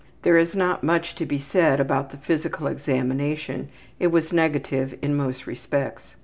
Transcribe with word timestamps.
There 0.23 0.35
is 0.35 0.55
not 0.55 0.81
much 0.83 1.13
to 1.13 1.27
be 1.27 1.37
said 1.37 1.79
about 1.79 2.09
the 2.09 2.17
physical 2.17 2.65
examination; 2.65 3.69
it 3.99 4.07
was 4.07 4.33
negative 4.33 4.97
in 5.03 5.13
most 5.13 5.45
respects. 5.45 6.15